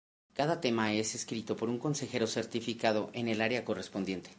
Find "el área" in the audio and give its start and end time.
3.27-3.63